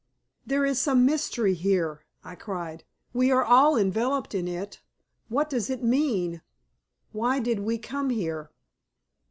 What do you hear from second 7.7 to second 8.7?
come here?"